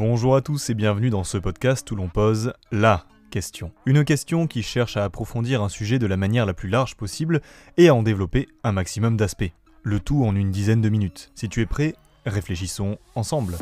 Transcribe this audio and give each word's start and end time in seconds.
Bonjour 0.00 0.36
à 0.36 0.42
tous 0.42 0.70
et 0.70 0.74
bienvenue 0.74 1.10
dans 1.10 1.24
ce 1.24 1.38
podcast 1.38 1.90
où 1.90 1.96
l'on 1.96 2.06
pose 2.06 2.52
LA 2.70 3.04
question. 3.32 3.72
Une 3.84 4.04
question 4.04 4.46
qui 4.46 4.62
cherche 4.62 4.96
à 4.96 5.02
approfondir 5.02 5.60
un 5.60 5.68
sujet 5.68 5.98
de 5.98 6.06
la 6.06 6.16
manière 6.16 6.46
la 6.46 6.54
plus 6.54 6.68
large 6.68 6.94
possible 6.94 7.40
et 7.78 7.88
à 7.88 7.96
en 7.96 8.04
développer 8.04 8.46
un 8.62 8.70
maximum 8.70 9.16
d'aspects. 9.16 9.50
Le 9.82 9.98
tout 9.98 10.24
en 10.24 10.36
une 10.36 10.52
dizaine 10.52 10.80
de 10.80 10.88
minutes. 10.88 11.32
Si 11.34 11.48
tu 11.48 11.62
es 11.62 11.66
prêt, 11.66 11.96
réfléchissons 12.26 12.96
ensemble. 13.16 13.56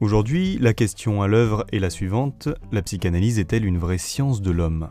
Aujourd'hui, 0.00 0.58
la 0.60 0.74
question 0.74 1.22
à 1.22 1.28
l'œuvre 1.28 1.64
est 1.70 1.78
la 1.78 1.90
suivante, 1.90 2.48
la 2.72 2.82
psychanalyse 2.82 3.38
est-elle 3.38 3.64
une 3.64 3.78
vraie 3.78 3.96
science 3.96 4.42
de 4.42 4.50
l'homme? 4.50 4.88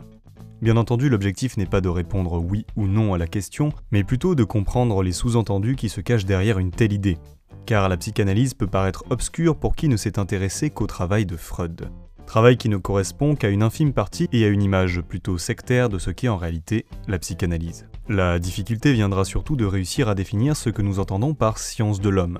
Bien 0.62 0.76
entendu, 0.76 1.08
l'objectif 1.08 1.56
n'est 1.56 1.66
pas 1.66 1.80
de 1.80 1.88
répondre 1.88 2.38
oui 2.38 2.64
ou 2.76 2.86
non 2.86 3.12
à 3.12 3.18
la 3.18 3.26
question, 3.26 3.70
mais 3.90 4.04
plutôt 4.04 4.34
de 4.34 4.44
comprendre 4.44 5.02
les 5.02 5.12
sous-entendus 5.12 5.76
qui 5.76 5.88
se 5.88 6.00
cachent 6.00 6.24
derrière 6.24 6.58
une 6.58 6.70
telle 6.70 6.92
idée. 6.92 7.18
Car 7.66 7.88
la 7.88 7.96
psychanalyse 7.96 8.54
peut 8.54 8.66
paraître 8.66 9.04
obscure 9.10 9.56
pour 9.56 9.76
qui 9.76 9.88
ne 9.88 9.96
s'est 9.96 10.18
intéressé 10.18 10.70
qu'au 10.70 10.86
travail 10.86 11.26
de 11.26 11.36
Freud. 11.36 11.90
Travail 12.26 12.56
qui 12.56 12.68
ne 12.68 12.76
correspond 12.76 13.34
qu'à 13.34 13.50
une 13.50 13.62
infime 13.62 13.92
partie 13.92 14.28
et 14.32 14.44
à 14.44 14.48
une 14.48 14.62
image 14.62 15.00
plutôt 15.00 15.38
sectaire 15.38 15.88
de 15.88 15.98
ce 15.98 16.10
qu'est 16.10 16.28
en 16.28 16.36
réalité 16.36 16.86
la 17.06 17.18
psychanalyse. 17.18 17.86
La 18.08 18.38
difficulté 18.38 18.92
viendra 18.92 19.24
surtout 19.24 19.56
de 19.56 19.64
réussir 19.64 20.08
à 20.08 20.14
définir 20.14 20.56
ce 20.56 20.70
que 20.70 20.82
nous 20.82 20.98
entendons 21.00 21.34
par 21.34 21.58
science 21.58 22.00
de 22.00 22.08
l'homme 22.08 22.38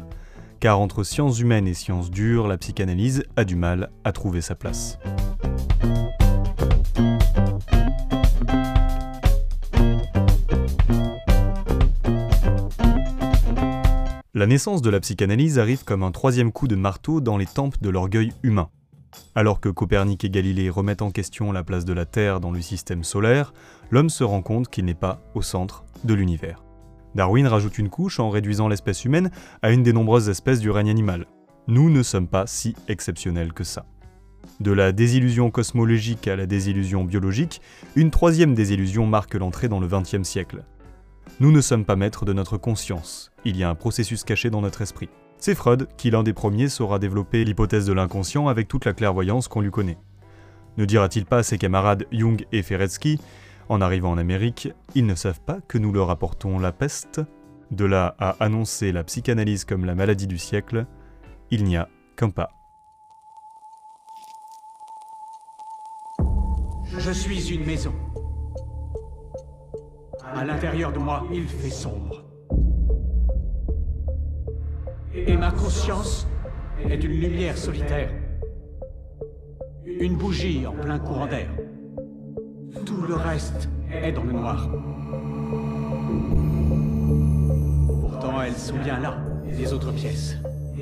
car 0.60 0.80
entre 0.80 1.04
sciences 1.04 1.40
humaines 1.40 1.68
et 1.68 1.74
sciences 1.74 2.10
dures, 2.10 2.48
la 2.48 2.58
psychanalyse 2.58 3.24
a 3.36 3.44
du 3.44 3.56
mal 3.56 3.90
à 4.04 4.12
trouver 4.12 4.40
sa 4.40 4.54
place. 4.54 4.98
La 14.36 14.46
naissance 14.46 14.82
de 14.82 14.90
la 14.90 15.00
psychanalyse 15.00 15.58
arrive 15.58 15.84
comme 15.84 16.02
un 16.02 16.10
troisième 16.10 16.52
coup 16.52 16.68
de 16.68 16.76
marteau 16.76 17.22
dans 17.22 17.38
les 17.38 17.46
tempes 17.46 17.80
de 17.80 17.88
l'orgueil 17.88 18.34
humain. 18.42 18.68
Alors 19.34 19.60
que 19.60 19.70
Copernic 19.70 20.26
et 20.26 20.28
Galilée 20.28 20.68
remettent 20.68 21.00
en 21.00 21.10
question 21.10 21.52
la 21.52 21.64
place 21.64 21.86
de 21.86 21.94
la 21.94 22.04
Terre 22.04 22.38
dans 22.38 22.50
le 22.50 22.60
système 22.60 23.02
solaire, 23.02 23.54
l'homme 23.90 24.10
se 24.10 24.24
rend 24.24 24.42
compte 24.42 24.68
qu'il 24.68 24.84
n'est 24.84 24.92
pas 24.92 25.22
au 25.34 25.40
centre 25.40 25.86
de 26.04 26.12
l'univers. 26.12 26.62
Darwin 27.14 27.46
rajoute 27.46 27.78
une 27.78 27.88
couche 27.88 28.20
en 28.20 28.28
réduisant 28.28 28.68
l'espèce 28.68 29.06
humaine 29.06 29.30
à 29.62 29.70
une 29.70 29.82
des 29.82 29.94
nombreuses 29.94 30.28
espèces 30.28 30.60
du 30.60 30.70
règne 30.70 30.90
animal. 30.90 31.24
Nous 31.66 31.88
ne 31.88 32.02
sommes 32.02 32.28
pas 32.28 32.46
si 32.46 32.76
exceptionnels 32.88 33.54
que 33.54 33.64
ça. 33.64 33.86
De 34.60 34.70
la 34.70 34.92
désillusion 34.92 35.50
cosmologique 35.50 36.28
à 36.28 36.36
la 36.36 36.44
désillusion 36.44 37.04
biologique, 37.04 37.62
une 37.94 38.10
troisième 38.10 38.54
désillusion 38.54 39.06
marque 39.06 39.34
l'entrée 39.34 39.68
dans 39.68 39.80
le 39.80 39.88
XXe 39.88 40.24
siècle. 40.24 40.62
Nous 41.40 41.52
ne 41.52 41.60
sommes 41.60 41.84
pas 41.84 41.96
maîtres 41.96 42.24
de 42.24 42.32
notre 42.32 42.56
conscience, 42.56 43.32
il 43.44 43.56
y 43.56 43.64
a 43.64 43.70
un 43.70 43.74
processus 43.74 44.24
caché 44.24 44.50
dans 44.50 44.62
notre 44.62 44.82
esprit. 44.82 45.08
C'est 45.38 45.54
Freud 45.54 45.88
qui, 45.96 46.10
l'un 46.10 46.22
des 46.22 46.32
premiers, 46.32 46.68
saura 46.68 46.98
développer 46.98 47.44
l'hypothèse 47.44 47.86
de 47.86 47.92
l'inconscient 47.92 48.48
avec 48.48 48.68
toute 48.68 48.84
la 48.84 48.94
clairvoyance 48.94 49.48
qu'on 49.48 49.60
lui 49.60 49.70
connaît. 49.70 49.98
Ne 50.78 50.84
dira-t-il 50.84 51.26
pas 51.26 51.38
à 51.38 51.42
ses 51.42 51.58
camarades 51.58 52.06
Jung 52.10 52.46
et 52.52 52.62
Feretsky 52.62 53.18
en 53.68 53.80
arrivant 53.80 54.12
en 54.12 54.18
Amérique, 54.18 54.68
ils 54.94 55.06
ne 55.06 55.14
savent 55.14 55.40
pas 55.40 55.60
que 55.60 55.78
nous 55.78 55.92
leur 55.92 56.10
apportons 56.10 56.58
la 56.58 56.72
peste. 56.72 57.20
De 57.72 57.84
là 57.84 58.14
à 58.20 58.36
annoncer 58.38 58.92
la 58.92 59.02
psychanalyse 59.02 59.64
comme 59.64 59.84
la 59.84 59.96
maladie 59.96 60.28
du 60.28 60.38
siècle, 60.38 60.86
il 61.50 61.64
n'y 61.64 61.76
a 61.76 61.88
qu'un 62.16 62.30
pas. 62.30 62.50
Je 66.96 67.10
suis 67.10 67.52
une 67.52 67.66
maison. 67.66 67.92
À 70.36 70.44
l'intérieur 70.44 70.92
de 70.92 70.98
moi, 70.98 71.24
il 71.32 71.44
fait 71.48 71.70
sombre. 71.70 72.22
Et 75.14 75.34
ma 75.34 75.50
conscience 75.50 76.28
est 76.90 77.02
une 77.02 77.20
lumière 77.20 77.56
solitaire. 77.56 78.10
Une 79.86 80.16
bougie 80.16 80.66
en 80.66 80.72
plein 80.72 80.98
courant 80.98 81.26
d'air. 81.26 81.48
Tout 82.84 83.00
le 83.08 83.14
reste 83.14 83.70
est 83.90 84.12
dans 84.12 84.24
le 84.24 84.32
noir. 84.32 84.68
Pourtant, 88.02 88.42
elles 88.42 88.58
sont 88.58 88.76
bien 88.76 89.00
là, 89.00 89.16
les 89.46 89.72
autres 89.72 89.92
pièces. 89.92 90.36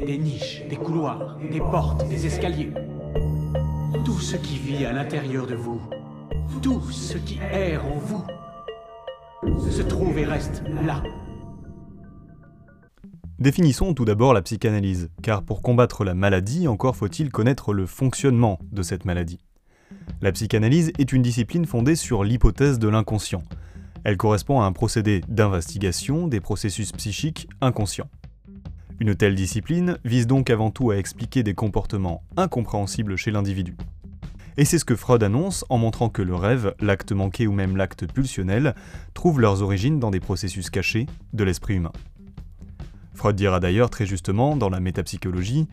Des 0.05 0.19
niches, 0.19 0.65
des 0.69 0.77
couloirs, 0.77 1.39
des 1.49 1.61
portes, 1.61 2.09
des 2.09 2.27
escaliers. 2.27 2.73
Tout 4.05 4.19
ce 4.19 4.37
qui 4.37 4.59
vit 4.59 4.85
à 4.85 4.93
l'intérieur 4.93 5.47
de 5.47 5.55
vous, 5.55 5.81
tout 6.61 6.83
ce 6.91 7.19
qui 7.19 7.39
erre 7.53 7.87
en 7.87 7.99
vous, 7.99 8.25
se 9.71 9.83
trouve 9.83 10.19
et 10.19 10.25
reste 10.25 10.63
là. 10.85 11.03
Définissons 13.39 13.95
tout 13.95 14.05
d'abord 14.05 14.33
la 14.33 14.43
psychanalyse, 14.43 15.11
car 15.23 15.43
pour 15.43 15.61
combattre 15.61 16.05
la 16.05 16.15
maladie, 16.15 16.69
encore 16.69 16.97
faut-il 16.97 17.31
connaître 17.31 17.73
le 17.73 17.87
fonctionnement 17.87 18.59
de 18.73 18.83
cette 18.83 19.05
maladie. 19.05 19.41
La 20.23 20.33
psychanalyse 20.33 20.93
est 20.99 21.13
une 21.13 21.23
discipline 21.23 21.67
fondée 21.67 21.97
sur 21.97 22.25
l'hypothèse 22.25 22.79
de 22.79 22.89
l'inconscient. 22.89 23.43
Elle 24.05 24.17
correspond 24.17 24.61
à 24.61 24.65
un 24.65 24.73
procédé 24.73 25.23
d'investigation 25.29 26.29
des 26.29 26.41
processus 26.41 26.93
psychiques 26.93 27.49
inconscients. 27.61 28.09
Une 29.01 29.15
telle 29.15 29.35
discipline 29.35 29.99
vise 30.05 30.27
donc 30.27 30.51
avant 30.51 30.71
tout 30.71 30.91
à 30.91 30.97
expliquer 30.97 31.43
des 31.43 31.55
comportements 31.55 32.23
incompréhensibles 32.37 33.17
chez 33.17 33.33
l'individu. 33.33 33.77
Et 34.57 34.65
c'est 34.65 34.79
ce 34.79 34.85
que 34.85 34.95
Freud 34.95 35.23
annonce 35.23 35.65
en 35.69 35.79
montrant 35.79 36.09
que 36.09 36.23
le 36.23 36.35
rêve, 36.35 36.75
l'acte 36.81 37.13
manqué 37.13 37.47
ou 37.47 37.53
même 37.53 37.77
l'acte 37.77 38.07
pulsionnel 38.11 38.75
trouvent 39.13 39.41
leurs 39.41 39.63
origines 39.63 39.99
dans 39.99 40.11
des 40.11 40.21
processus 40.21 40.71
cachés 40.71 41.07
de 41.33 41.45
l'esprit 41.45 41.75
humain. 41.75 41.93
Freud 43.15 43.37
dira 43.37 43.59
d'ailleurs 43.61 43.91
très 43.91 44.07
justement 44.07 44.57
dans 44.57 44.71
la 44.71 44.81
métapsychologie 44.81 45.69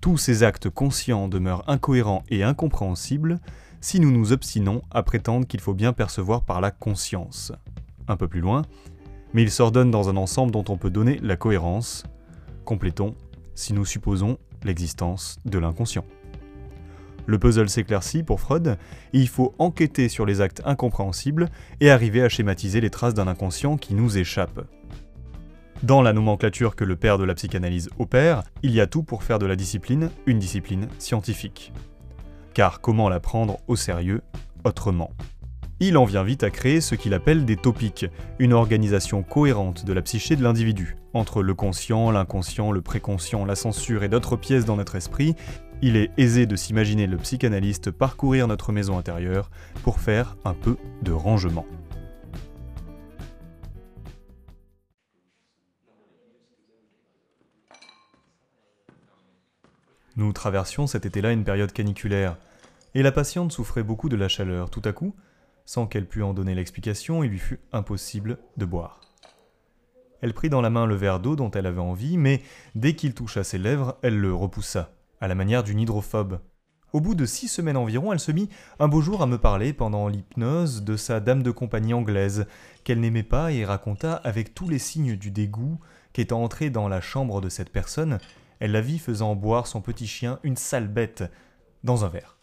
tous 0.00 0.18
ces 0.18 0.42
actes 0.42 0.70
conscients 0.70 1.28
demeurent 1.28 1.64
incohérents 1.68 2.22
et 2.28 2.42
incompréhensibles 2.42 3.40
si 3.80 4.00
nous 4.00 4.10
nous 4.10 4.32
obstinons 4.32 4.82
à 4.90 5.02
prétendre 5.02 5.46
qu'il 5.46 5.60
faut 5.60 5.74
bien 5.74 5.92
percevoir 5.92 6.42
par 6.42 6.60
la 6.60 6.70
conscience. 6.70 7.52
Un 8.08 8.16
peu 8.16 8.28
plus 8.28 8.40
loin, 8.40 8.62
mais 9.32 9.42
ils 9.42 9.50
s'ordonnent 9.50 9.90
dans 9.90 10.08
un 10.08 10.16
ensemble 10.16 10.52
dont 10.52 10.64
on 10.68 10.76
peut 10.76 10.90
donner 10.90 11.18
la 11.22 11.36
cohérence. 11.36 12.04
Complétons 12.64 13.14
si 13.54 13.72
nous 13.72 13.84
supposons 13.84 14.38
l'existence 14.64 15.38
de 15.44 15.58
l'inconscient. 15.58 16.04
Le 17.26 17.38
puzzle 17.38 17.68
s'éclaircit 17.68 18.22
pour 18.22 18.40
Freud, 18.40 18.78
il 19.12 19.28
faut 19.28 19.54
enquêter 19.58 20.08
sur 20.08 20.24
les 20.24 20.40
actes 20.40 20.62
incompréhensibles 20.64 21.48
et 21.80 21.90
arriver 21.90 22.22
à 22.22 22.28
schématiser 22.28 22.80
les 22.80 22.90
traces 22.90 23.14
d'un 23.14 23.26
inconscient 23.26 23.76
qui 23.76 23.94
nous 23.94 24.16
échappe. 24.16 24.64
Dans 25.82 26.00
la 26.02 26.12
nomenclature 26.12 26.74
que 26.74 26.84
le 26.84 26.96
père 26.96 27.18
de 27.18 27.24
la 27.24 27.34
psychanalyse 27.34 27.90
opère, 27.98 28.44
il 28.62 28.70
y 28.70 28.80
a 28.80 28.86
tout 28.86 29.02
pour 29.02 29.24
faire 29.24 29.38
de 29.38 29.46
la 29.46 29.56
discipline 29.56 30.10
une 30.24 30.38
discipline 30.38 30.88
scientifique. 30.98 31.72
Car 32.54 32.80
comment 32.80 33.10
la 33.10 33.20
prendre 33.20 33.58
au 33.66 33.76
sérieux 33.76 34.22
autrement? 34.64 35.10
Il 35.78 35.98
en 35.98 36.06
vient 36.06 36.22
vite 36.22 36.42
à 36.42 36.48
créer 36.48 36.80
ce 36.80 36.94
qu'il 36.94 37.12
appelle 37.12 37.44
des 37.44 37.56
topiques, 37.56 38.06
une 38.38 38.54
organisation 38.54 39.22
cohérente 39.22 39.84
de 39.84 39.92
la 39.92 40.00
psyché 40.00 40.34
de 40.34 40.42
l'individu. 40.42 40.96
Entre 41.12 41.42
le 41.42 41.52
conscient, 41.52 42.10
l'inconscient, 42.10 42.72
le 42.72 42.80
préconscient, 42.80 43.44
la 43.44 43.56
censure 43.56 44.02
et 44.02 44.08
d'autres 44.08 44.36
pièces 44.36 44.64
dans 44.64 44.76
notre 44.76 44.96
esprit, 44.96 45.34
il 45.82 45.96
est 45.96 46.10
aisé 46.16 46.46
de 46.46 46.56
s'imaginer 46.56 47.06
le 47.06 47.16
psychanalyste 47.18 47.90
parcourir 47.90 48.48
notre 48.48 48.72
maison 48.72 48.98
intérieure 48.98 49.50
pour 49.82 50.00
faire 50.00 50.36
un 50.44 50.54
peu 50.54 50.76
de 51.02 51.12
rangement. 51.12 51.66
Nous 60.16 60.32
traversions 60.32 60.86
cet 60.86 61.04
été-là 61.04 61.32
une 61.32 61.44
période 61.44 61.72
caniculaire, 61.72 62.38
et 62.94 63.02
la 63.02 63.12
patiente 63.12 63.52
souffrait 63.52 63.82
beaucoup 63.82 64.08
de 64.08 64.16
la 64.16 64.28
chaleur. 64.28 64.70
Tout 64.70 64.80
à 64.86 64.94
coup, 64.94 65.14
sans 65.66 65.86
qu'elle 65.86 66.06
pût 66.06 66.22
en 66.22 66.32
donner 66.32 66.54
l'explication, 66.54 67.22
il 67.22 67.30
lui 67.30 67.38
fut 67.38 67.60
impossible 67.72 68.38
de 68.56 68.64
boire. 68.64 69.02
Elle 70.22 70.32
prit 70.32 70.48
dans 70.48 70.62
la 70.62 70.70
main 70.70 70.86
le 70.86 70.94
verre 70.94 71.20
d'eau 71.20 71.36
dont 71.36 71.50
elle 71.50 71.66
avait 71.66 71.80
envie, 71.80 72.16
mais 72.16 72.42
dès 72.74 72.94
qu'il 72.94 73.12
toucha 73.12 73.44
ses 73.44 73.58
lèvres, 73.58 73.98
elle 74.00 74.18
le 74.18 74.32
repoussa, 74.32 74.95
à 75.20 75.28
la 75.28 75.34
manière 75.34 75.62
d'une 75.62 75.80
hydrophobe. 75.80 76.40
Au 76.92 77.00
bout 77.00 77.14
de 77.14 77.26
six 77.26 77.48
semaines 77.48 77.76
environ, 77.76 78.12
elle 78.12 78.20
se 78.20 78.32
mit 78.32 78.48
un 78.78 78.88
beau 78.88 79.00
jour 79.00 79.20
à 79.20 79.26
me 79.26 79.38
parler 79.38 79.72
pendant 79.72 80.08
l'hypnose 80.08 80.82
de 80.82 80.96
sa 80.96 81.20
dame 81.20 81.42
de 81.42 81.50
compagnie 81.50 81.94
anglaise, 81.94 82.46
qu'elle 82.84 83.00
n'aimait 83.00 83.22
pas 83.22 83.52
et 83.52 83.64
raconta 83.64 84.14
avec 84.14 84.54
tous 84.54 84.68
les 84.68 84.78
signes 84.78 85.16
du 85.16 85.30
dégoût 85.30 85.78
qu'étant 86.12 86.42
entrée 86.42 86.70
dans 86.70 86.88
la 86.88 87.00
chambre 87.00 87.40
de 87.40 87.48
cette 87.48 87.70
personne, 87.70 88.18
elle 88.60 88.72
la 88.72 88.80
vit 88.80 88.98
faisant 88.98 89.34
boire 89.34 89.66
son 89.66 89.82
petit 89.82 90.06
chien, 90.06 90.38
une 90.42 90.56
sale 90.56 90.88
bête, 90.88 91.24
dans 91.84 92.04
un 92.04 92.08
verre. 92.08 92.38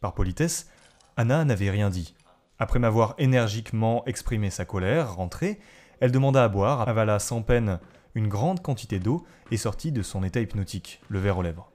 Par 0.00 0.14
politesse, 0.14 0.68
Anna 1.16 1.44
n'avait 1.44 1.70
rien 1.70 1.90
dit. 1.90 2.14
Après 2.58 2.78
m'avoir 2.78 3.14
énergiquement 3.18 4.04
exprimé 4.06 4.50
sa 4.50 4.64
colère, 4.64 5.14
rentrée, 5.14 5.58
elle 6.00 6.12
demanda 6.12 6.44
à 6.44 6.48
boire, 6.48 6.88
avala 6.88 7.18
sans 7.18 7.42
peine 7.42 7.80
une 8.14 8.28
grande 8.28 8.62
quantité 8.62 8.98
d'eau 8.98 9.24
et 9.50 9.56
sortit 9.56 9.92
de 9.92 10.02
son 10.02 10.22
état 10.22 10.40
hypnotique, 10.40 11.00
le 11.08 11.18
verre 11.18 11.38
aux 11.38 11.42
lèvres. 11.42 11.69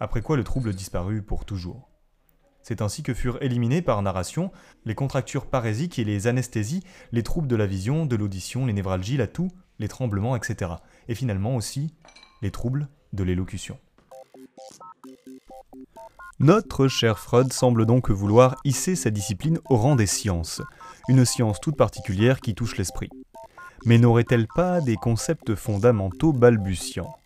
Après 0.00 0.22
quoi 0.22 0.38
le 0.38 0.44
trouble 0.44 0.74
disparut 0.74 1.20
pour 1.20 1.44
toujours. 1.44 1.90
C'est 2.62 2.80
ainsi 2.80 3.02
que 3.02 3.12
furent 3.12 3.42
éliminés 3.42 3.82
par 3.82 4.00
narration 4.00 4.50
les 4.86 4.94
contractures 4.94 5.46
parésiques 5.46 5.98
et 5.98 6.04
les 6.04 6.26
anesthésies, 6.26 6.82
les 7.12 7.22
troubles 7.22 7.48
de 7.48 7.56
la 7.56 7.66
vision, 7.66 8.06
de 8.06 8.16
l'audition, 8.16 8.64
les 8.64 8.72
névralgies, 8.72 9.18
la 9.18 9.26
toux, 9.26 9.50
les 9.78 9.88
tremblements, 9.88 10.36
etc. 10.36 10.72
Et 11.08 11.14
finalement 11.14 11.54
aussi 11.54 11.94
les 12.40 12.50
troubles 12.50 12.88
de 13.12 13.24
l'élocution. 13.24 13.78
Notre 16.38 16.88
cher 16.88 17.18
Freud 17.18 17.52
semble 17.52 17.84
donc 17.84 18.10
vouloir 18.10 18.56
hisser 18.64 18.96
sa 18.96 19.10
discipline 19.10 19.58
au 19.68 19.76
rang 19.76 19.96
des 19.96 20.06
sciences, 20.06 20.62
une 21.08 21.26
science 21.26 21.60
toute 21.60 21.76
particulière 21.76 22.40
qui 22.40 22.54
touche 22.54 22.78
l'esprit. 22.78 23.10
Mais 23.84 23.98
n'aurait-elle 23.98 24.46
pas 24.46 24.80
des 24.80 24.96
concepts 24.96 25.54
fondamentaux 25.54 26.32
balbutiants? 26.32 27.19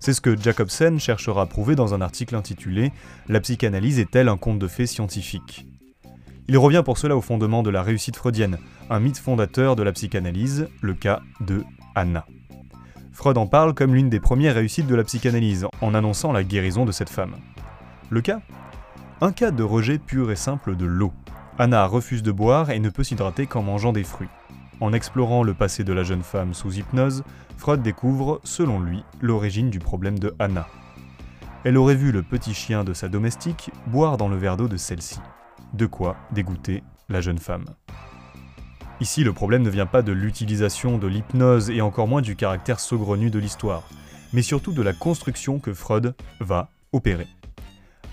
C'est 0.00 0.12
ce 0.12 0.20
que 0.20 0.40
Jacobsen 0.40 1.00
cherchera 1.00 1.42
à 1.42 1.46
prouver 1.46 1.74
dans 1.74 1.92
un 1.92 2.00
article 2.00 2.36
intitulé 2.36 2.92
La 3.28 3.40
psychanalyse 3.40 3.98
est-elle 3.98 4.28
un 4.28 4.36
conte 4.36 4.58
de 4.58 4.68
fées 4.68 4.86
scientifique 4.86 5.66
Il 6.46 6.56
revient 6.56 6.82
pour 6.84 6.98
cela 6.98 7.16
au 7.16 7.20
fondement 7.20 7.64
de 7.64 7.70
la 7.70 7.82
réussite 7.82 8.16
freudienne, 8.16 8.58
un 8.90 9.00
mythe 9.00 9.18
fondateur 9.18 9.74
de 9.74 9.82
la 9.82 9.92
psychanalyse, 9.92 10.68
le 10.82 10.94
cas 10.94 11.20
de 11.40 11.64
Anna. 11.96 12.24
Freud 13.12 13.36
en 13.36 13.48
parle 13.48 13.74
comme 13.74 13.94
l'une 13.94 14.08
des 14.08 14.20
premières 14.20 14.54
réussites 14.54 14.86
de 14.86 14.94
la 14.94 15.02
psychanalyse, 15.02 15.66
en 15.80 15.94
annonçant 15.94 16.30
la 16.30 16.44
guérison 16.44 16.84
de 16.84 16.92
cette 16.92 17.10
femme. 17.10 17.34
Le 18.08 18.20
cas? 18.20 18.40
Un 19.20 19.32
cas 19.32 19.50
de 19.50 19.64
rejet 19.64 19.98
pur 19.98 20.30
et 20.30 20.36
simple 20.36 20.76
de 20.76 20.86
l'eau. 20.86 21.12
Anna 21.58 21.84
refuse 21.86 22.22
de 22.22 22.30
boire 22.30 22.70
et 22.70 22.78
ne 22.78 22.88
peut 22.88 23.02
s'hydrater 23.02 23.48
qu'en 23.48 23.64
mangeant 23.64 23.92
des 23.92 24.04
fruits. 24.04 24.28
En 24.80 24.92
explorant 24.92 25.42
le 25.42 25.54
passé 25.54 25.82
de 25.82 25.92
la 25.92 26.04
jeune 26.04 26.22
femme 26.22 26.54
sous 26.54 26.74
hypnose, 26.76 27.24
Freud 27.56 27.82
découvre, 27.82 28.40
selon 28.44 28.78
lui, 28.78 29.02
l'origine 29.20 29.70
du 29.70 29.80
problème 29.80 30.18
de 30.18 30.34
Anna. 30.38 30.68
Elle 31.64 31.76
aurait 31.76 31.96
vu 31.96 32.12
le 32.12 32.22
petit 32.22 32.54
chien 32.54 32.84
de 32.84 32.92
sa 32.92 33.08
domestique 33.08 33.70
boire 33.88 34.16
dans 34.16 34.28
le 34.28 34.36
verre 34.36 34.56
d'eau 34.56 34.68
de 34.68 34.76
celle-ci. 34.76 35.18
De 35.74 35.86
quoi 35.86 36.16
dégoûter 36.30 36.84
la 37.08 37.20
jeune 37.20 37.38
femme. 37.38 37.64
Ici, 39.00 39.24
le 39.24 39.32
problème 39.32 39.62
ne 39.62 39.70
vient 39.70 39.86
pas 39.86 40.02
de 40.02 40.12
l'utilisation 40.12 40.98
de 40.98 41.06
l'hypnose 41.06 41.70
et 41.70 41.80
encore 41.80 42.08
moins 42.08 42.22
du 42.22 42.36
caractère 42.36 42.80
saugrenu 42.80 43.30
de 43.30 43.38
l'histoire, 43.38 43.82
mais 44.32 44.42
surtout 44.42 44.72
de 44.72 44.82
la 44.82 44.92
construction 44.92 45.58
que 45.58 45.74
Freud 45.74 46.14
va 46.40 46.70
opérer. 46.92 47.26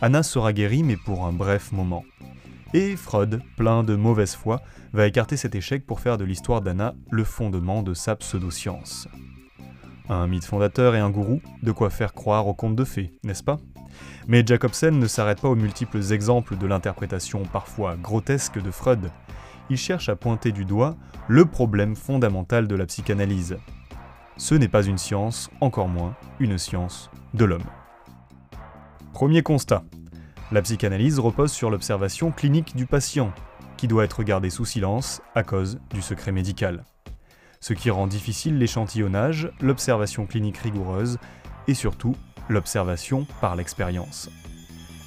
Anna 0.01 0.23
sera 0.23 0.53
guérie 0.53 0.83
mais 0.83 0.97
pour 0.97 1.25
un 1.25 1.31
bref 1.31 1.71
moment. 1.71 2.03
Et 2.73 2.95
Freud, 2.95 3.41
plein 3.57 3.83
de 3.83 3.95
mauvaise 3.95 4.35
foi, 4.35 4.61
va 4.93 5.07
écarter 5.07 5.37
cet 5.37 5.55
échec 5.55 5.85
pour 5.85 5.99
faire 5.99 6.17
de 6.17 6.25
l'histoire 6.25 6.61
d'Anna 6.61 6.95
le 7.09 7.23
fondement 7.23 7.83
de 7.83 7.93
sa 7.93 8.15
pseudo-science. 8.15 9.07
Un 10.09 10.27
mythe 10.27 10.45
fondateur 10.45 10.95
et 10.95 10.99
un 10.99 11.09
gourou, 11.09 11.41
de 11.63 11.71
quoi 11.71 11.89
faire 11.89 12.13
croire 12.13 12.47
au 12.47 12.53
conte 12.53 12.75
de 12.75 12.83
fées, 12.83 13.17
n'est-ce 13.23 13.43
pas? 13.43 13.57
Mais 14.27 14.45
Jacobsen 14.45 14.99
ne 14.99 15.07
s'arrête 15.07 15.41
pas 15.41 15.49
aux 15.49 15.55
multiples 15.55 16.11
exemples 16.11 16.57
de 16.57 16.67
l'interprétation 16.67 17.43
parfois 17.43 17.95
grotesque 17.95 18.61
de 18.61 18.71
Freud. 18.71 19.09
Il 19.69 19.77
cherche 19.77 20.09
à 20.09 20.15
pointer 20.15 20.51
du 20.51 20.65
doigt 20.65 20.95
le 21.27 21.45
problème 21.45 21.95
fondamental 21.95 22.67
de 22.67 22.75
la 22.75 22.85
psychanalyse. 22.85 23.57
Ce 24.37 24.53
n'est 24.53 24.67
pas 24.67 24.83
une 24.83 24.97
science, 24.97 25.49
encore 25.61 25.87
moins 25.87 26.15
une 26.39 26.57
science 26.57 27.09
de 27.33 27.45
l'homme. 27.45 27.63
Premier 29.13 29.41
constat. 29.41 29.83
La 30.51 30.61
psychanalyse 30.61 31.17
repose 31.17 31.51
sur 31.51 31.71
l'observation 31.71 32.31
clinique 32.31 32.75
du 32.75 32.85
patient, 32.85 33.33
qui 33.77 33.87
doit 33.87 34.03
être 34.03 34.23
gardée 34.23 34.51
sous 34.51 34.65
silence 34.65 35.21
à 35.33 35.43
cause 35.43 35.79
du 35.91 36.01
secret 36.01 36.31
médical. 36.31 36.85
Ce 37.59 37.73
qui 37.73 37.89
rend 37.89 38.05
difficile 38.05 38.59
l'échantillonnage, 38.59 39.51
l'observation 39.59 40.27
clinique 40.27 40.57
rigoureuse 40.57 41.17
et 41.67 41.73
surtout 41.73 42.15
l'observation 42.47 43.25
par 43.41 43.55
l'expérience. 43.55 44.29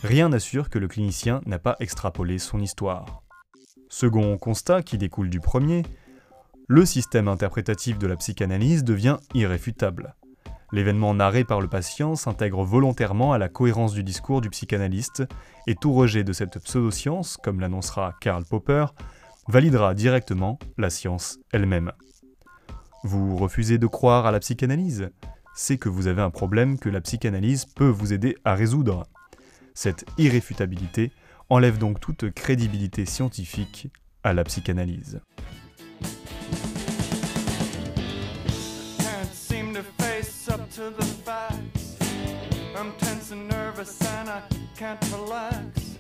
Rien 0.03 0.29
n'assure 0.29 0.71
que 0.71 0.79
le 0.81 0.89
clinicien 0.89 1.41
n'a 1.47 1.61
pas 1.61 1.77
extrapolé 1.79 2.39
son 2.39 2.61
histoire. 2.61 3.23
Second 3.89 4.37
constat 4.39 4.83
qui 4.83 4.99
découle 4.99 5.31
du 5.31 5.39
premier, 5.39 5.85
le 6.67 6.85
système 6.85 7.29
interprétatif 7.29 7.97
de 7.97 8.09
la 8.09 8.17
psychanalyse 8.17 8.83
devient 8.83 9.19
irréfutable. 9.35 10.17
L'événement 10.71 11.15
narré 11.15 11.45
par 11.45 11.61
le 11.61 11.69
patient 11.69 12.15
s'intègre 12.15 12.63
volontairement 12.63 13.33
à 13.33 13.39
la 13.39 13.49
cohérence 13.49 13.95
du 13.95 14.03
discours 14.03 14.41
du 14.41 14.51
psychanalyste, 14.51 15.25
et 15.67 15.75
tout 15.75 15.93
rejet 15.93 16.25
de 16.25 16.33
cette 16.33 16.59
pseudoscience, 16.59 17.39
comme 17.39 17.61
l'annoncera 17.61 18.15
Karl 18.21 18.45
Popper, 18.45 18.87
validera 19.49 19.95
directement 19.95 20.59
la 20.77 20.91
science 20.91 21.39
elle-même. 21.53 21.93
Vous 23.03 23.37
refusez 23.37 23.79
de 23.79 23.87
croire 23.87 24.27
à 24.27 24.33
la 24.33 24.41
psychanalyse? 24.41 25.11
C'est 25.55 25.79
que 25.79 25.89
vous 25.89 26.07
avez 26.07 26.23
un 26.23 26.31
problème 26.31 26.79
que 26.79 26.91
la 26.91 27.01
psychanalyse 27.01 27.65
peut 27.65 27.89
vous 27.89 28.13
aider 28.13 28.37
à 28.45 28.55
résoudre. 28.55 29.07
Cette 29.75 30.05
irréfutabilité 30.19 31.13
enlève 31.49 31.79
donc 31.79 31.99
toute 31.99 32.31
crédibilité 32.31 33.07
scientifique 33.07 33.89
à 34.23 34.35
la 34.35 34.45
psychanalyse. 34.45 35.21
To 40.79 40.91
the 40.91 41.05
facts. 41.05 41.97
I'm 42.77 42.93
tense 42.99 43.33
and 43.33 43.49
nervous 43.49 44.01
and 44.13 44.31
I 44.31 44.41
can't 44.77 45.03
relax. 45.11 45.99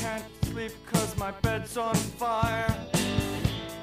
Can't 0.00 0.24
sleep 0.46 0.72
cause 0.90 1.14
my 1.18 1.32
bed's 1.42 1.76
on 1.76 1.94
fire. 1.94 2.74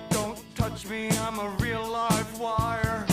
Don't 0.09 0.41
touch 0.55 0.89
me, 0.89 1.11
I'm 1.19 1.37
a 1.37 1.49
real 1.59 1.87
live 1.87 2.39
wire. 2.39 3.05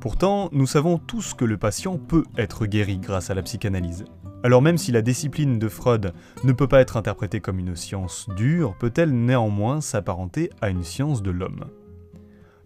Pourtant, 0.00 0.48
nous 0.52 0.66
savons 0.66 0.96
tous 0.96 1.34
que 1.34 1.44
le 1.44 1.58
patient 1.58 1.98
peut 1.98 2.24
être 2.38 2.64
guéri 2.64 2.96
grâce 2.96 3.28
à 3.28 3.34
la 3.34 3.42
psychanalyse. 3.42 4.06
Alors 4.42 4.62
même 4.62 4.78
si 4.78 4.92
la 4.92 5.02
discipline 5.02 5.58
de 5.58 5.68
Freud 5.68 6.14
ne 6.42 6.52
peut 6.52 6.66
pas 6.66 6.80
être 6.80 6.96
interprétée 6.96 7.40
comme 7.40 7.58
une 7.58 7.76
science 7.76 8.26
dure, 8.34 8.74
peut-elle 8.78 9.12
néanmoins 9.12 9.82
s'apparenter 9.82 10.48
à 10.62 10.70
une 10.70 10.84
science 10.84 11.22
de 11.22 11.30
l'homme? 11.30 11.66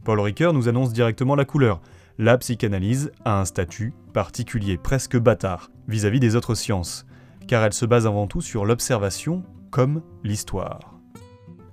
Paul 0.05 0.21
Ricoeur 0.21 0.53
nous 0.53 0.69
annonce 0.69 0.93
directement 0.93 1.35
la 1.35 1.45
couleur. 1.45 1.81
La 2.19 2.39
psychanalyse 2.39 3.11
a 3.25 3.41
un 3.41 3.45
statut 3.45 3.95
particulier, 4.13 4.79
presque 4.79 5.19
bâtard, 5.19 5.73
vis-à-vis 5.89 6.21
des 6.21 6.37
autres 6.37 6.55
sciences, 6.55 7.05
car 7.49 7.65
elle 7.65 7.73
se 7.73 7.85
base 7.85 8.07
avant 8.07 8.29
tout 8.29 8.43
sur 8.43 8.65
l'observation 8.65 9.43
comme 9.73 10.03
l'histoire. 10.23 10.95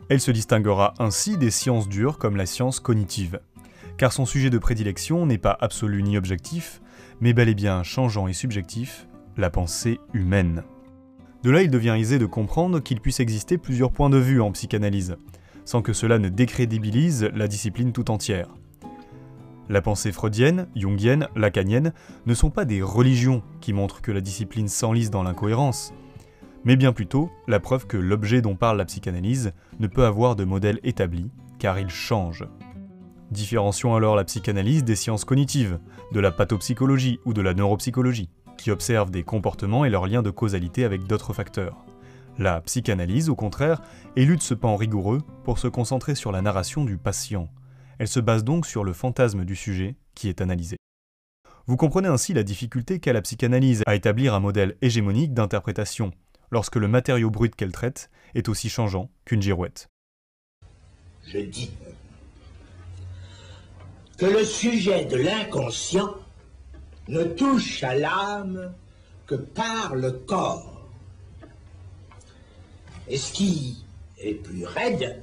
Elle 0.09 0.21
se 0.21 0.31
distinguera 0.31 0.95
ainsi 0.97 1.37
des 1.37 1.51
sciences 1.51 1.87
dures 1.87 2.17
comme 2.17 2.35
la 2.35 2.47
science 2.47 2.79
cognitive 2.79 3.39
car 4.01 4.11
son 4.11 4.25
sujet 4.25 4.49
de 4.49 4.57
prédilection 4.57 5.27
n'est 5.27 5.37
pas 5.37 5.55
absolu 5.61 6.01
ni 6.01 6.17
objectif, 6.17 6.81
mais 7.19 7.33
bel 7.33 7.49
et 7.49 7.53
bien 7.53 7.83
changeant 7.83 8.27
et 8.27 8.33
subjectif, 8.33 9.07
la 9.37 9.51
pensée 9.51 9.99
humaine. 10.11 10.63
De 11.43 11.51
là, 11.51 11.61
il 11.61 11.69
devient 11.69 11.95
aisé 11.99 12.17
de 12.17 12.25
comprendre 12.25 12.79
qu'il 12.79 12.99
puisse 12.99 13.19
exister 13.19 13.59
plusieurs 13.59 13.91
points 13.91 14.09
de 14.09 14.17
vue 14.17 14.41
en 14.41 14.51
psychanalyse, 14.53 15.17
sans 15.65 15.83
que 15.83 15.93
cela 15.93 16.17
ne 16.17 16.29
décrédibilise 16.29 17.29
la 17.35 17.47
discipline 17.47 17.91
tout 17.91 18.09
entière. 18.09 18.47
La 19.69 19.83
pensée 19.83 20.11
freudienne, 20.11 20.67
jungienne, 20.75 21.27
lacanienne 21.35 21.93
ne 22.25 22.33
sont 22.33 22.49
pas 22.49 22.65
des 22.65 22.81
religions 22.81 23.43
qui 23.59 23.71
montrent 23.71 24.01
que 24.01 24.11
la 24.11 24.21
discipline 24.21 24.67
s'enlise 24.67 25.11
dans 25.11 25.21
l'incohérence, 25.21 25.93
mais 26.65 26.75
bien 26.75 26.91
plutôt 26.91 27.29
la 27.47 27.59
preuve 27.59 27.85
que 27.85 27.97
l'objet 27.97 28.41
dont 28.41 28.55
parle 28.55 28.79
la 28.79 28.85
psychanalyse 28.85 29.51
ne 29.79 29.85
peut 29.85 30.05
avoir 30.05 30.35
de 30.35 30.43
modèle 30.43 30.79
établi, 30.81 31.29
car 31.59 31.77
il 31.77 31.89
change. 31.89 32.47
Différencions 33.31 33.95
alors 33.95 34.17
la 34.17 34.25
psychanalyse 34.25 34.83
des 34.83 34.97
sciences 34.97 35.23
cognitives, 35.23 35.79
de 36.11 36.19
la 36.19 36.31
pathopsychologie 36.31 37.21
ou 37.23 37.33
de 37.33 37.41
la 37.41 37.53
neuropsychologie, 37.53 38.29
qui 38.57 38.71
observent 38.71 39.09
des 39.09 39.23
comportements 39.23 39.85
et 39.85 39.89
leurs 39.89 40.05
liens 40.05 40.21
de 40.21 40.31
causalité 40.31 40.83
avec 40.83 41.05
d'autres 41.05 41.31
facteurs. 41.31 41.85
La 42.37 42.59
psychanalyse, 42.59 43.29
au 43.29 43.35
contraire, 43.35 43.81
élude 44.17 44.41
ce 44.41 44.53
pan 44.53 44.75
rigoureux 44.75 45.21
pour 45.45 45.59
se 45.59 45.69
concentrer 45.69 46.13
sur 46.13 46.33
la 46.33 46.41
narration 46.41 46.83
du 46.83 46.97
patient. 46.97 47.47
Elle 47.99 48.09
se 48.09 48.19
base 48.19 48.43
donc 48.43 48.65
sur 48.65 48.83
le 48.83 48.91
fantasme 48.91 49.45
du 49.45 49.55
sujet 49.55 49.95
qui 50.13 50.27
est 50.27 50.41
analysé. 50.41 50.75
Vous 51.67 51.77
comprenez 51.77 52.09
ainsi 52.09 52.33
la 52.33 52.43
difficulté 52.43 52.99
qu'a 52.99 53.13
la 53.13 53.21
psychanalyse 53.21 53.83
à 53.85 53.95
établir 53.95 54.33
un 54.33 54.41
modèle 54.41 54.75
hégémonique 54.81 55.33
d'interprétation, 55.33 56.11
lorsque 56.51 56.75
le 56.75 56.89
matériau 56.89 57.29
brut 57.29 57.55
qu'elle 57.55 57.71
traite 57.71 58.09
est 58.35 58.49
aussi 58.49 58.67
changeant 58.67 59.09
qu'une 59.23 59.41
girouette. 59.41 59.87
Que 64.21 64.27
le 64.27 64.45
sujet 64.45 65.05
de 65.05 65.15
l'inconscient 65.15 66.13
ne 67.07 67.23
touche 67.23 67.81
à 67.81 67.95
l'âme 67.95 68.71
que 69.25 69.33
par 69.33 69.95
le 69.95 70.11
corps. 70.11 70.87
Et 73.07 73.17
ce 73.17 73.33
qui 73.33 73.83
est 74.19 74.35
plus 74.35 74.63
raide, 74.63 75.19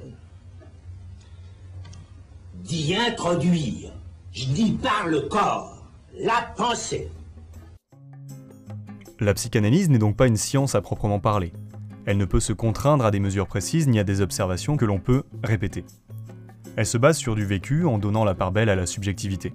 d'y 2.54 2.96
introduire, 2.96 3.92
je 4.32 4.46
dis 4.46 4.72
par 4.72 5.06
le 5.06 5.20
corps, 5.28 5.80
la 6.18 6.52
pensée. 6.56 7.08
La 9.20 9.32
psychanalyse 9.34 9.90
n'est 9.90 10.00
donc 10.00 10.16
pas 10.16 10.26
une 10.26 10.36
science 10.36 10.74
à 10.74 10.80
proprement 10.80 11.20
parler. 11.20 11.52
Elle 12.04 12.16
ne 12.16 12.24
peut 12.24 12.40
se 12.40 12.52
contraindre 12.52 13.04
à 13.04 13.12
des 13.12 13.20
mesures 13.20 13.46
précises 13.46 13.86
ni 13.86 14.00
à 14.00 14.04
des 14.04 14.22
observations 14.22 14.76
que 14.76 14.84
l'on 14.84 14.98
peut 14.98 15.22
répéter. 15.44 15.84
Elle 16.78 16.86
se 16.86 16.96
base 16.96 17.16
sur 17.16 17.34
du 17.34 17.44
vécu 17.44 17.86
en 17.86 17.98
donnant 17.98 18.24
la 18.24 18.36
part 18.36 18.52
belle 18.52 18.68
à 18.68 18.76
la 18.76 18.86
subjectivité. 18.86 19.52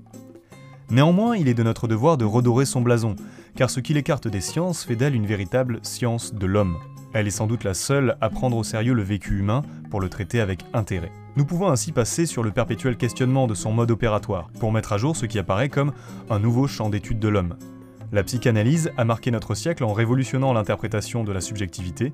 Néanmoins, 0.89 1.37
il 1.37 1.47
est 1.47 1.53
de 1.53 1.63
notre 1.63 1.87
devoir 1.87 2.17
de 2.17 2.25
redorer 2.25 2.65
son 2.65 2.81
blason, 2.81 3.15
car 3.55 3.69
ce 3.69 3.79
qui 3.79 3.93
l'écarte 3.93 4.27
des 4.27 4.41
sciences 4.41 4.83
fait 4.83 4.97
d'elle 4.97 5.15
une 5.15 5.25
véritable 5.25 5.79
science 5.83 6.33
de 6.33 6.45
l'homme. 6.45 6.75
Elle 7.13 7.27
est 7.27 7.31
sans 7.31 7.47
doute 7.47 7.63
la 7.63 7.75
seule 7.75 8.17
à 8.19 8.29
prendre 8.29 8.57
au 8.57 8.63
sérieux 8.65 8.93
le 8.93 9.03
vécu 9.03 9.39
humain 9.39 9.61
pour 9.89 10.01
le 10.01 10.09
traiter 10.09 10.41
avec 10.41 10.65
intérêt. 10.73 11.13
Nous 11.37 11.45
pouvons 11.45 11.69
ainsi 11.69 11.93
passer 11.93 12.25
sur 12.25 12.43
le 12.43 12.51
perpétuel 12.51 12.97
questionnement 12.97 13.47
de 13.47 13.55
son 13.55 13.71
mode 13.71 13.91
opératoire, 13.91 14.49
pour 14.59 14.73
mettre 14.73 14.91
à 14.91 14.97
jour 14.97 15.15
ce 15.15 15.25
qui 15.25 15.39
apparaît 15.39 15.69
comme 15.69 15.93
un 16.29 16.39
nouveau 16.39 16.67
champ 16.67 16.89
d'étude 16.89 17.19
de 17.19 17.29
l'homme. 17.29 17.55
La 18.11 18.23
psychanalyse 18.23 18.91
a 18.97 19.05
marqué 19.05 19.31
notre 19.31 19.55
siècle 19.55 19.85
en 19.85 19.93
révolutionnant 19.93 20.51
l'interprétation 20.51 21.23
de 21.23 21.31
la 21.31 21.39
subjectivité, 21.39 22.11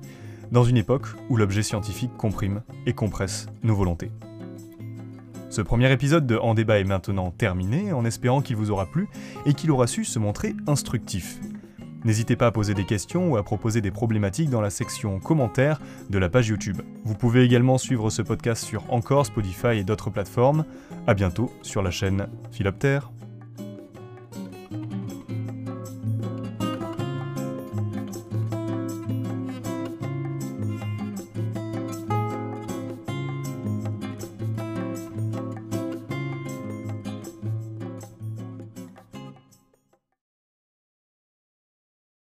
dans 0.52 0.62
une 0.62 0.76
époque 0.76 1.08
où 1.30 1.36
l'objet 1.36 1.64
scientifique 1.64 2.16
comprime 2.16 2.62
et 2.86 2.92
compresse 2.92 3.48
nos 3.64 3.74
volontés. 3.74 4.12
Ce 5.50 5.60
premier 5.60 5.90
épisode 5.90 6.28
de 6.28 6.36
En 6.36 6.54
débat 6.54 6.78
est 6.78 6.84
maintenant 6.84 7.32
terminé, 7.32 7.92
en 7.92 8.04
espérant 8.04 8.40
qu'il 8.40 8.54
vous 8.54 8.70
aura 8.70 8.86
plu 8.86 9.08
et 9.46 9.52
qu'il 9.52 9.72
aura 9.72 9.88
su 9.88 10.04
se 10.04 10.20
montrer 10.20 10.54
instructif. 10.68 11.40
N'hésitez 12.04 12.36
pas 12.36 12.46
à 12.46 12.50
poser 12.52 12.72
des 12.72 12.84
questions 12.84 13.32
ou 13.32 13.36
à 13.36 13.42
proposer 13.42 13.80
des 13.80 13.90
problématiques 13.90 14.48
dans 14.48 14.60
la 14.60 14.70
section 14.70 15.18
commentaires 15.18 15.80
de 16.08 16.18
la 16.18 16.28
page 16.28 16.48
YouTube. 16.48 16.80
Vous 17.04 17.16
pouvez 17.16 17.42
également 17.42 17.78
suivre 17.78 18.10
ce 18.10 18.22
podcast 18.22 18.64
sur 18.64 18.90
Encore, 18.92 19.26
Spotify 19.26 19.78
et 19.78 19.84
d'autres 19.84 20.10
plateformes. 20.10 20.64
A 21.08 21.14
bientôt 21.14 21.50
sur 21.62 21.82
la 21.82 21.90
chaîne 21.90 22.28
Philoptère. 22.52 23.10